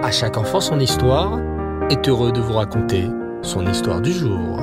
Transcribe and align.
À 0.00 0.12
chaque 0.12 0.36
enfant 0.36 0.60
son 0.60 0.78
histoire 0.78 1.40
est 1.90 2.08
heureux 2.08 2.30
de 2.30 2.40
vous 2.40 2.52
raconter 2.52 3.08
son 3.42 3.66
histoire 3.66 4.00
du 4.00 4.12
jour. 4.12 4.60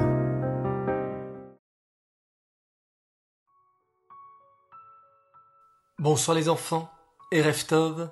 Bonsoir 6.00 6.38
les 6.38 6.48
enfants 6.48 6.90
et 7.34 7.42
Reftov. 7.42 8.10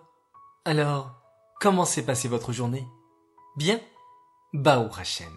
Alors, 0.66 1.16
comment 1.62 1.86
s'est 1.86 2.06
passée 2.06 2.28
votre 2.28 2.52
journée? 2.52 2.86
Bien? 3.56 3.80
Baou 4.52 4.90
Hashem. 5.00 5.34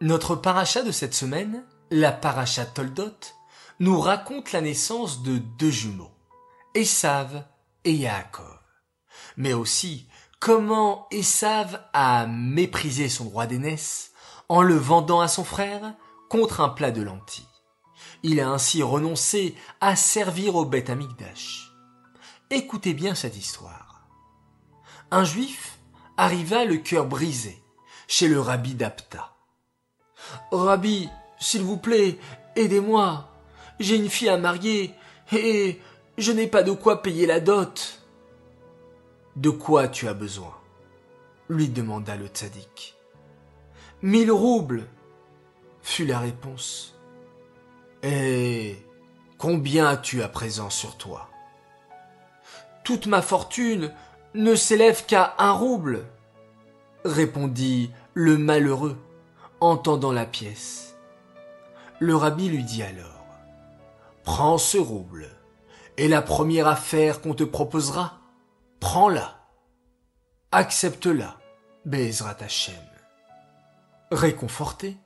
Notre 0.00 0.36
paracha 0.36 0.82
de 0.82 0.90
cette 0.90 1.14
semaine, 1.14 1.66
la 1.90 2.12
paracha 2.12 2.64
Toldot, 2.64 3.34
nous 3.78 4.00
raconte 4.00 4.52
la 4.52 4.62
naissance 4.62 5.22
de 5.22 5.36
deux 5.36 5.70
jumeaux, 5.70 6.14
Esav 6.74 7.44
et 7.84 7.92
Yaakov. 7.92 8.58
Mais 9.36 9.52
aussi 9.52 10.08
comment 10.40 11.06
Esav 11.10 11.80
a 11.92 12.26
méprisé 12.26 13.08
son 13.08 13.24
droit 13.24 13.46
d'aînesse 13.46 14.12
en 14.48 14.62
le 14.62 14.76
vendant 14.76 15.20
à 15.20 15.28
son 15.28 15.44
frère 15.44 15.94
contre 16.28 16.60
un 16.60 16.68
plat 16.68 16.90
de 16.90 17.02
lentilles. 17.02 17.44
Il 18.22 18.40
a 18.40 18.48
ainsi 18.48 18.82
renoncé 18.82 19.54
à 19.80 19.96
servir 19.96 20.56
au 20.56 20.64
Beth 20.64 20.90
Amikdash. 20.90 21.72
Écoutez 22.50 22.94
bien 22.94 23.14
cette 23.14 23.36
histoire. 23.36 24.08
Un 25.10 25.24
juif 25.24 25.78
arriva 26.16 26.64
le 26.64 26.78
cœur 26.78 27.06
brisé 27.06 27.62
chez 28.06 28.28
le 28.28 28.40
rabbi 28.40 28.74
d'Apta. 28.74 29.34
Rabbi, 30.50 31.08
s'il 31.38 31.62
vous 31.62 31.76
plaît, 31.76 32.18
aidez-moi. 32.56 33.28
J'ai 33.78 33.96
une 33.96 34.10
fille 34.10 34.28
à 34.28 34.38
marier 34.38 34.94
et 35.32 35.80
je 36.16 36.32
n'ai 36.32 36.46
pas 36.46 36.62
de 36.62 36.72
quoi 36.72 37.02
payer 37.02 37.26
la 37.26 37.40
dot. 37.40 37.97
De 39.38 39.50
quoi 39.50 39.86
tu 39.86 40.08
as 40.08 40.14
besoin 40.14 40.52
lui 41.48 41.68
demanda 41.68 42.16
le 42.16 42.26
tzaddik. 42.26 42.96
Mille 44.02 44.32
roubles, 44.32 44.82
fut 45.80 46.06
la 46.06 46.18
réponse. 46.18 46.98
Et 48.02 48.84
combien 49.38 49.86
as-tu 49.86 50.22
à 50.24 50.28
présent 50.28 50.70
sur 50.70 50.96
toi? 50.96 51.30
Toute 52.82 53.06
ma 53.06 53.22
fortune 53.22 53.92
ne 54.34 54.56
s'élève 54.56 55.06
qu'à 55.06 55.36
un 55.38 55.52
rouble, 55.52 56.04
répondit 57.04 57.92
le 58.14 58.38
malheureux, 58.38 58.98
entendant 59.60 60.10
la 60.10 60.26
pièce. 60.26 60.96
Le 62.00 62.16
rabbi 62.16 62.48
lui 62.48 62.64
dit 62.64 62.82
alors, 62.82 63.24
Prends 64.24 64.58
ce 64.58 64.78
rouble, 64.78 65.28
et 65.96 66.08
la 66.08 66.22
première 66.22 66.66
affaire 66.66 67.20
qu'on 67.20 67.34
te 67.34 67.44
proposera, 67.44 68.17
prends-la. 68.80 69.38
Accepte-la, 70.52 71.38
Bezrat 71.84 72.36
Hashem. 72.40 72.74
Réconforté, 74.10 74.96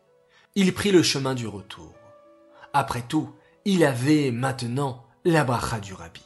il 0.55 0.73
prit 0.75 0.93
le 0.93 1.03
chemin 1.03 1.35
du 1.35 1.47
retour. 1.47 1.93
Après 2.73 3.03
tout, 3.03 3.35
il 3.65 3.85
avait 3.85 4.31
maintenant 4.31 5.05
la 5.25 5.45
bracha 5.45 5.81
du 5.81 5.95
rabbi. 5.95 6.23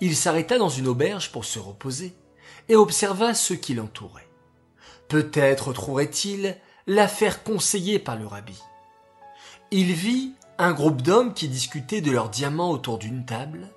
Il 0.00 0.16
s'arrêta 0.16 0.58
dans 0.58 0.68
une 0.68 0.88
auberge 0.88 1.30
pour 1.32 1.44
se 1.44 1.58
reposer 1.58 2.14
et 2.68 2.76
observa 2.76 3.34
ceux 3.34 3.56
qui 3.56 3.74
l'entouraient. 3.74 4.28
Peut-être 5.08 5.72
trouverait-il 5.72 6.56
l'affaire 6.86 7.42
conseillée 7.42 7.98
par 7.98 8.16
le 8.16 8.26
rabbi. 8.26 8.60
Il 9.70 9.92
vit 9.92 10.32
un 10.58 10.72
groupe 10.72 11.02
d'hommes 11.02 11.34
qui 11.34 11.48
discutaient 11.48 12.00
de 12.00 12.10
leurs 12.10 12.30
diamants 12.30 12.70
autour 12.70 12.98
d'une 12.98 13.24
table, 13.24 13.68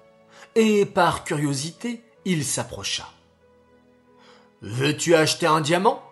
et 0.55 0.85
par 0.85 1.23
curiosité, 1.23 2.03
il 2.29 2.45
s'approcha. 2.45 3.07
Veux-tu 4.61 5.15
acheter 5.15 5.47
un 5.47 5.61
diamant? 5.61 6.03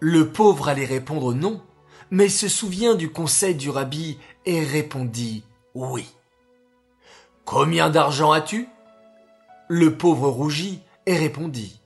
Le 0.00 0.30
pauvre 0.30 0.68
allait 0.68 0.84
répondre 0.84 1.32
non, 1.32 1.62
mais 2.10 2.28
se 2.28 2.48
souvient 2.48 2.96
du 2.96 3.10
conseil 3.10 3.54
du 3.54 3.70
rabbi 3.70 4.18
et 4.46 4.64
répondit 4.64 5.44
oui. 5.74 6.08
Combien 7.44 7.90
d'argent 7.90 8.32
as-tu? 8.32 8.68
Le 9.68 9.96
pauvre 9.96 10.28
rougit 10.28 10.80
et 11.06 11.16
répondit 11.16 11.80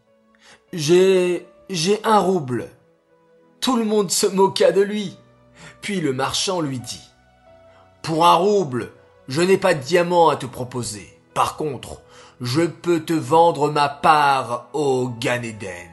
J'ai 0.72 1.46
j'ai 1.68 2.02
un 2.04 2.18
rouble. 2.18 2.70
Tout 3.60 3.76
le 3.76 3.84
monde 3.84 4.10
se 4.10 4.26
moqua 4.26 4.72
de 4.72 4.80
lui. 4.80 5.18
Puis 5.82 6.00
le 6.00 6.14
marchand 6.14 6.62
lui 6.62 6.78
dit 6.78 7.10
Pour 8.02 8.24
un 8.24 8.34
rouble, 8.34 8.92
je 9.28 9.42
n'ai 9.42 9.58
pas 9.58 9.74
de 9.74 9.82
diamant 9.82 10.30
à 10.30 10.36
te 10.36 10.46
proposer. 10.46 11.18
Par 11.34 11.56
contre, 11.56 12.00
je 12.40 12.62
peux 12.62 13.00
te 13.00 13.12
vendre 13.12 13.70
ma 13.70 13.88
part 13.88 14.68
au 14.72 15.08
Ganéden. 15.08 15.90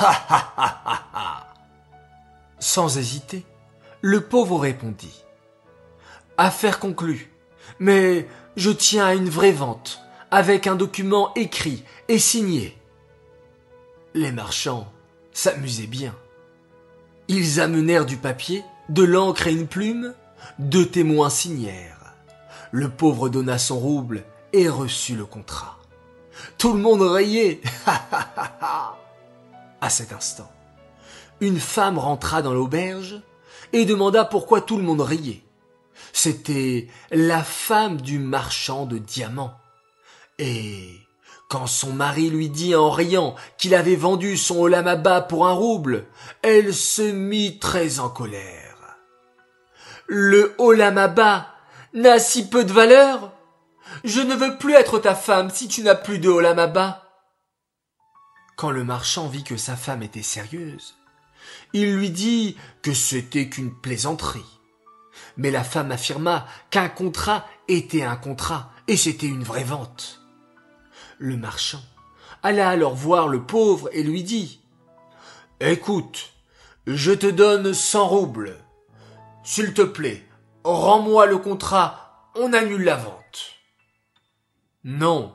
Ha 0.00 0.12
ha 0.28 0.52
ha 0.56 0.82
ha 0.86 1.02
ha. 1.12 1.54
Sans 2.58 2.96
hésiter, 2.96 3.44
le 4.00 4.22
pauvre 4.22 4.58
répondit 4.58 5.24
Affaire 6.38 6.78
conclue. 6.78 7.30
Mais 7.78 8.28
je 8.56 8.70
tiens 8.70 9.06
à 9.06 9.14
une 9.14 9.28
vraie 9.28 9.52
vente, 9.52 10.00
avec 10.30 10.66
un 10.66 10.74
document 10.74 11.32
écrit 11.34 11.84
et 12.08 12.18
signé. 12.18 12.78
Les 14.14 14.32
marchands 14.32 14.90
s'amusaient 15.32 15.86
bien. 15.86 16.14
Ils 17.28 17.60
amenèrent 17.60 18.06
du 18.06 18.16
papier, 18.16 18.64
de 18.88 19.02
l'encre 19.02 19.46
et 19.46 19.52
une 19.52 19.66
plume, 19.66 20.14
deux 20.58 20.86
témoins 20.86 21.30
signèrent. 21.30 22.14
Le 22.70 22.88
pauvre 22.88 23.28
donna 23.28 23.58
son 23.58 23.78
rouble 23.78 24.24
et 24.52 24.68
reçut 24.68 25.14
le 25.14 25.24
contrat. 25.24 25.78
Tout 26.58 26.72
le 26.72 26.80
monde 26.80 27.02
riait. 27.02 27.60
à 29.80 29.90
cet 29.90 30.12
instant, 30.12 30.50
une 31.40 31.58
femme 31.58 31.98
rentra 31.98 32.42
dans 32.42 32.54
l'auberge 32.54 33.20
et 33.72 33.84
demanda 33.84 34.24
pourquoi 34.24 34.60
tout 34.60 34.76
le 34.76 34.82
monde 34.82 35.00
riait. 35.00 35.42
C'était 36.12 36.88
la 37.10 37.42
femme 37.42 38.00
du 38.00 38.18
marchand 38.18 38.86
de 38.86 38.98
diamants. 38.98 39.58
Et 40.38 41.00
quand 41.48 41.66
son 41.66 41.92
mari 41.92 42.30
lui 42.30 42.48
dit 42.48 42.74
en 42.74 42.90
riant 42.90 43.34
qu'il 43.58 43.74
avait 43.74 43.96
vendu 43.96 44.36
son 44.36 44.60
Olamaba 44.60 45.20
pour 45.20 45.46
un 45.46 45.52
rouble, 45.52 46.06
elle 46.42 46.74
se 46.74 47.02
mit 47.02 47.58
très 47.58 47.98
en 47.98 48.08
colère. 48.08 48.98
Le 50.06 50.54
Olamaba 50.58 51.48
n'a 51.94 52.18
si 52.18 52.48
peu 52.48 52.64
de 52.64 52.72
valeur 52.72 53.32
Je 54.04 54.20
ne 54.20 54.34
veux 54.34 54.58
plus 54.58 54.74
être 54.74 54.98
ta 54.98 55.14
femme 55.14 55.50
si 55.50 55.68
tu 55.68 55.82
n'as 55.82 55.94
plus 55.94 56.18
de 56.18 56.28
Olamaba. 56.28 57.02
Quand 58.56 58.70
le 58.70 58.84
marchand 58.84 59.28
vit 59.28 59.44
que 59.44 59.56
sa 59.56 59.76
femme 59.76 60.02
était 60.02 60.22
sérieuse, 60.22 60.94
il 61.72 61.94
lui 61.94 62.10
dit 62.10 62.56
que 62.82 62.94
c'était 62.94 63.48
qu'une 63.48 63.74
plaisanterie. 63.74 64.60
Mais 65.36 65.50
la 65.50 65.64
femme 65.64 65.92
affirma 65.92 66.46
qu'un 66.70 66.88
contrat 66.88 67.46
était 67.68 68.02
un 68.02 68.16
contrat 68.16 68.72
et 68.88 68.96
c'était 68.96 69.26
une 69.26 69.44
vraie 69.44 69.64
vente. 69.64 70.20
Le 71.18 71.36
marchand 71.36 71.82
alla 72.42 72.68
alors 72.68 72.94
voir 72.94 73.28
le 73.28 73.42
pauvre 73.42 73.88
et 73.92 74.02
lui 74.02 74.24
dit 74.24 74.60
Écoute, 75.60 76.32
je 76.86 77.12
te 77.12 77.26
donne 77.26 77.72
cent 77.72 78.08
roubles. 78.08 78.56
S'il 79.44 79.74
te 79.74 79.82
plaît, 79.82 80.26
rends-moi 80.64 81.26
le 81.26 81.38
contrat, 81.38 82.30
on 82.34 82.52
annule 82.52 82.82
la 82.82 82.96
vente. 82.96 83.21
Non, 84.84 85.34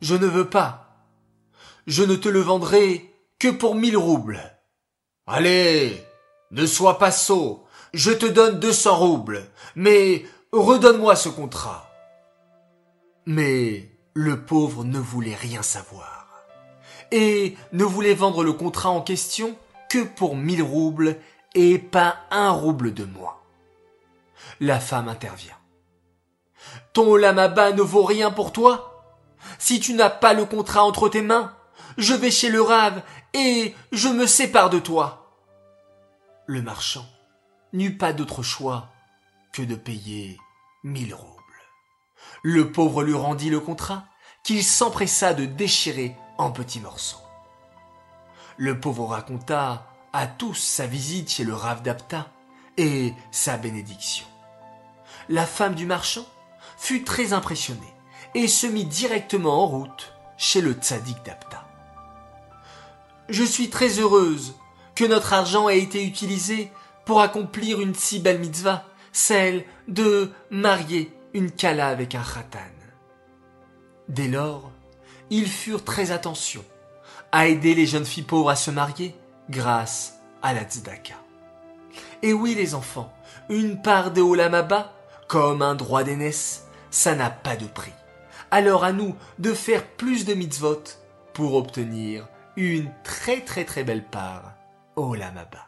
je 0.00 0.14
ne 0.14 0.26
veux 0.26 0.50
pas. 0.50 1.06
Je 1.86 2.02
ne 2.02 2.16
te 2.16 2.28
le 2.28 2.40
vendrai 2.40 3.14
que 3.38 3.48
pour 3.48 3.74
mille 3.74 3.96
roubles. 3.96 4.40
Allez, 5.26 6.04
ne 6.50 6.66
sois 6.66 6.98
pas 6.98 7.10
sot, 7.10 7.64
je 7.92 8.10
te 8.10 8.26
donne 8.26 8.58
deux 8.58 8.72
cents 8.72 8.96
roubles, 8.96 9.46
mais 9.76 10.24
redonne-moi 10.52 11.16
ce 11.16 11.28
contrat. 11.28 11.90
Mais 13.26 13.90
le 14.14 14.44
pauvre 14.44 14.84
ne 14.84 14.98
voulait 14.98 15.34
rien 15.34 15.62
savoir 15.62 16.24
et 17.10 17.56
ne 17.72 17.84
voulait 17.84 18.14
vendre 18.14 18.42
le 18.42 18.52
contrat 18.52 18.90
en 18.90 19.00
question 19.00 19.56
que 19.88 20.02
pour 20.02 20.36
mille 20.36 20.62
roubles 20.62 21.16
et 21.54 21.78
pas 21.78 22.16
un 22.30 22.50
rouble 22.50 22.92
de 22.92 23.04
moins. 23.04 23.36
La 24.60 24.80
femme 24.80 25.08
intervient. 25.08 25.56
Ton 26.92 27.16
lamaba 27.16 27.72
ne 27.72 27.82
vaut 27.82 28.04
rien 28.04 28.30
pour 28.30 28.52
toi 28.52 29.04
Si 29.58 29.80
tu 29.80 29.94
n'as 29.94 30.10
pas 30.10 30.34
le 30.34 30.44
contrat 30.44 30.84
entre 30.84 31.08
tes 31.08 31.22
mains, 31.22 31.54
je 31.98 32.14
vais 32.14 32.30
chez 32.30 32.50
le 32.50 32.62
rave 32.62 33.02
et 33.32 33.74
je 33.92 34.08
me 34.08 34.26
sépare 34.26 34.70
de 34.70 34.78
toi. 34.78 35.38
Le 36.46 36.62
marchand 36.62 37.06
n'eut 37.72 37.96
pas 37.96 38.12
d'autre 38.12 38.42
choix 38.42 38.88
que 39.52 39.62
de 39.62 39.74
payer 39.74 40.38
mille 40.82 41.14
roubles. 41.14 41.34
Le 42.42 42.70
pauvre 42.70 43.02
lui 43.02 43.14
rendit 43.14 43.50
le 43.50 43.60
contrat 43.60 44.04
qu'il 44.42 44.62
s'empressa 44.62 45.34
de 45.34 45.46
déchirer 45.46 46.16
en 46.38 46.50
petits 46.50 46.80
morceaux. 46.80 47.22
Le 48.56 48.78
pauvre 48.78 49.06
raconta 49.06 49.86
à 50.12 50.26
tous 50.26 50.54
sa 50.54 50.86
visite 50.86 51.30
chez 51.30 51.44
le 51.44 51.54
Rav 51.54 51.82
d'Apta 51.82 52.30
et 52.76 53.14
sa 53.30 53.56
bénédiction. 53.56 54.26
La 55.28 55.46
femme 55.46 55.74
du 55.74 55.86
marchand 55.86 56.26
fut 56.84 57.02
très 57.02 57.32
impressionnée 57.32 57.94
et 58.34 58.46
se 58.46 58.66
mit 58.66 58.84
directement 58.84 59.62
en 59.62 59.66
route 59.66 60.12
chez 60.36 60.60
le 60.60 60.72
tzaddik 60.72 61.24
d'Apta. 61.24 61.66
Je 63.30 63.42
suis 63.42 63.70
très 63.70 63.98
heureuse 63.98 64.54
que 64.94 65.06
notre 65.06 65.32
argent 65.32 65.70
ait 65.70 65.78
été 65.78 66.04
utilisé 66.04 66.70
pour 67.06 67.22
accomplir 67.22 67.80
une 67.80 67.94
si 67.94 68.18
belle 68.18 68.38
mitzvah, 68.38 68.84
celle 69.12 69.64
de 69.88 70.30
marier 70.50 71.10
une 71.32 71.50
kala 71.50 71.88
avec 71.88 72.14
un 72.14 72.22
khatan. 72.22 72.58
Dès 74.10 74.28
lors, 74.28 74.70
ils 75.30 75.48
furent 75.48 75.84
très 75.84 76.10
attention 76.10 76.62
à 77.32 77.46
aider 77.46 77.74
les 77.74 77.86
jeunes 77.86 78.04
filles 78.04 78.24
pauvres 78.24 78.50
à 78.50 78.56
se 78.56 78.70
marier 78.70 79.14
grâce 79.48 80.18
à 80.42 80.52
la 80.52 80.64
tzedaka. 80.64 81.14
Et 82.20 82.34
oui 82.34 82.54
les 82.54 82.74
enfants, 82.74 83.10
une 83.48 83.80
part 83.80 84.10
de 84.10 84.20
Olamaba, 84.20 84.92
comme 85.28 85.62
un 85.62 85.74
droit 85.74 86.04
d'aînesse, 86.04 86.63
ça 86.94 87.16
n'a 87.16 87.28
pas 87.28 87.56
de 87.56 87.66
prix. 87.66 87.92
Alors 88.52 88.84
à 88.84 88.92
nous 88.92 89.16
de 89.40 89.52
faire 89.52 89.84
plus 89.84 90.24
de 90.24 90.34
mitzvot 90.34 90.84
pour 91.32 91.54
obtenir 91.54 92.28
une 92.56 92.88
très 93.02 93.40
très 93.40 93.64
très 93.64 93.82
belle 93.82 94.06
part 94.06 94.54
Olamaba. 94.94 95.66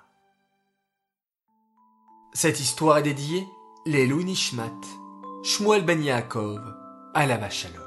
Cette 2.32 2.60
histoire 2.60 2.98
est 2.98 3.02
dédiée 3.02 3.44
les 3.86 4.06
Nishmat, 4.06 4.70
Shmuel 5.42 5.84
Ben 5.84 6.00
Yaakov, 6.00 6.60
Shalom. 7.50 7.82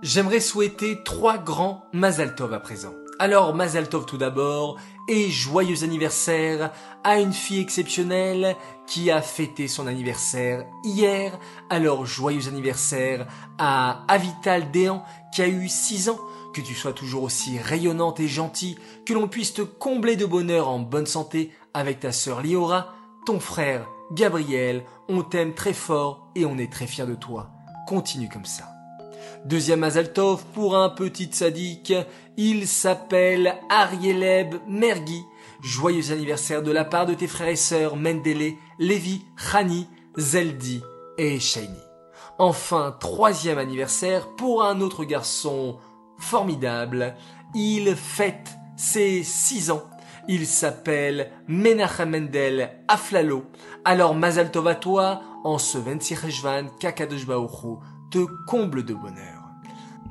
J'aimerais 0.00 0.40
souhaiter 0.40 1.02
trois 1.04 1.36
grands 1.36 1.84
Mazal 1.92 2.34
Tov 2.34 2.54
à 2.54 2.60
présent. 2.60 2.94
Alors 3.20 3.52
Mazal 3.52 3.88
Tov 3.88 4.06
tout 4.06 4.16
d'abord 4.16 4.76
et 5.08 5.28
joyeux 5.28 5.82
anniversaire 5.82 6.70
à 7.02 7.18
une 7.18 7.32
fille 7.32 7.60
exceptionnelle 7.60 8.54
qui 8.86 9.10
a 9.10 9.20
fêté 9.22 9.66
son 9.66 9.88
anniversaire 9.88 10.64
hier. 10.84 11.36
Alors 11.68 12.06
joyeux 12.06 12.46
anniversaire 12.46 13.26
à 13.58 14.04
Avital 14.06 14.70
Déan 14.70 15.02
qui 15.34 15.42
a 15.42 15.48
eu 15.48 15.68
6 15.68 16.10
ans. 16.10 16.20
Que 16.54 16.60
tu 16.60 16.74
sois 16.74 16.92
toujours 16.92 17.24
aussi 17.24 17.58
rayonnante 17.58 18.20
et 18.20 18.28
gentille, 18.28 18.78
que 19.04 19.14
l'on 19.14 19.26
puisse 19.26 19.52
te 19.52 19.62
combler 19.62 20.14
de 20.14 20.24
bonheur 20.24 20.68
en 20.68 20.78
bonne 20.78 21.06
santé 21.06 21.52
avec 21.74 22.00
ta 22.00 22.12
sœur 22.12 22.40
Liora, 22.40 22.94
ton 23.26 23.40
frère 23.40 23.88
Gabriel. 24.12 24.84
On 25.08 25.22
t'aime 25.22 25.54
très 25.54 25.74
fort 25.74 26.30
et 26.36 26.44
on 26.44 26.56
est 26.56 26.72
très 26.72 26.86
fiers 26.86 27.06
de 27.06 27.16
toi. 27.16 27.50
Continue 27.88 28.28
comme 28.28 28.44
ça. 28.44 28.77
Deuxième 29.44 29.84
Azaltov 29.84 30.44
pour 30.54 30.76
un 30.76 30.90
petit 30.90 31.28
sadique, 31.32 31.92
il 32.36 32.66
s'appelle 32.66 33.56
Arieleb 33.70 34.56
Mergui. 34.66 35.22
Joyeux 35.62 36.12
anniversaire 36.12 36.62
de 36.62 36.70
la 36.70 36.84
part 36.84 37.06
de 37.06 37.14
tes 37.14 37.26
frères 37.26 37.48
et 37.48 37.56
sœurs 37.56 37.96
Mendele, 37.96 38.54
Levi, 38.78 39.24
Khani, 39.50 39.88
Zeldi 40.16 40.82
et 41.16 41.40
Shaini. 41.40 41.80
Enfin, 42.38 42.96
troisième 43.00 43.58
anniversaire 43.58 44.28
pour 44.36 44.62
un 44.62 44.80
autre 44.80 45.04
garçon 45.04 45.78
formidable. 46.18 47.16
Il 47.54 47.96
fête 47.96 48.56
ses 48.76 49.24
six 49.24 49.70
ans. 49.70 49.82
Il 50.28 50.46
s'appelle 50.46 51.32
Menachem 51.48 52.10
Mendel 52.10 52.82
Aflalo. 52.86 53.44
Alors 53.84 54.14
Mazal 54.14 54.50
Tov 54.50 54.68
à 54.68 54.74
toi, 54.74 55.22
en 55.42 55.58
ce 55.58 55.78
26 55.78 56.14
Rejvan, 56.14 56.66
te 58.10 58.26
comble 58.46 58.84
de 58.84 58.94
bonheur. 58.94 59.42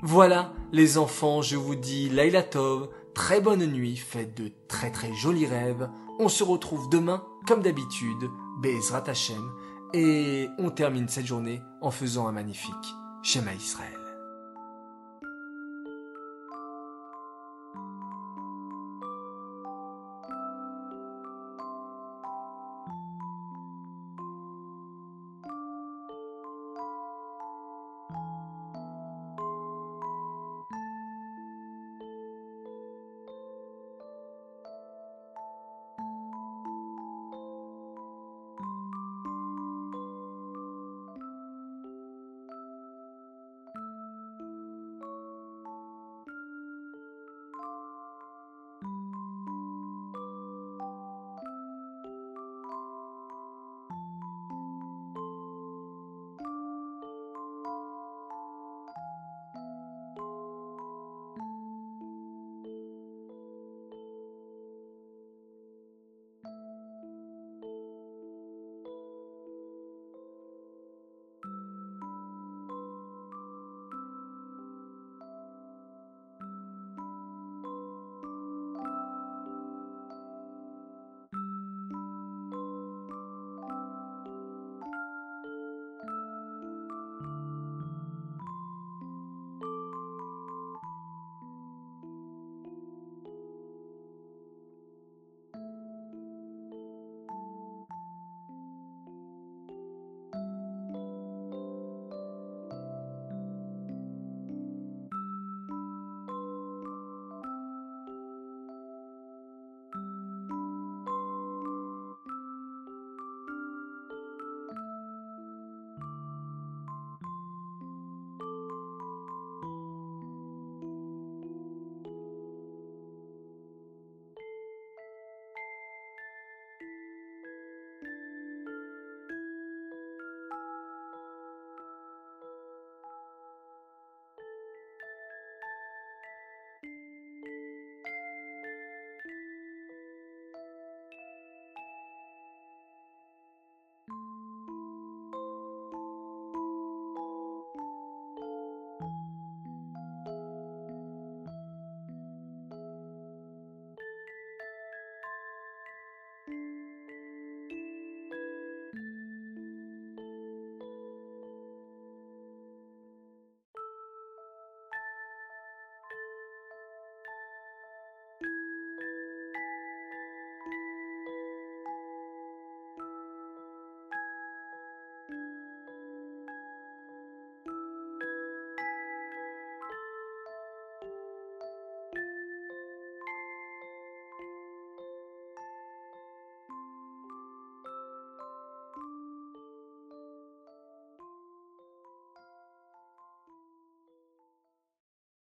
Voilà, 0.03 0.53
les 0.71 0.97
enfants, 0.97 1.41
je 1.41 1.55
vous 1.55 1.75
dis 1.75 2.09
Laila 2.09 2.43
Tov, 2.43 2.89
très 3.13 3.41
bonne 3.41 3.65
nuit, 3.65 3.97
faites 3.97 4.37
de 4.37 4.51
très 4.67 4.91
très 4.91 5.13
jolis 5.13 5.47
rêves. 5.47 5.89
On 6.19 6.29
se 6.29 6.43
retrouve 6.43 6.89
demain, 6.89 7.23
comme 7.47 7.61
d'habitude, 7.61 8.29
Bezrat 8.61 9.03
Hashem, 9.07 9.51
et 9.93 10.47
on 10.59 10.69
termine 10.69 11.07
cette 11.07 11.25
journée 11.25 11.61
en 11.81 11.91
faisant 11.91 12.27
un 12.27 12.31
magnifique 12.31 12.73
Shema 13.23 13.53
Israël. 13.53 14.06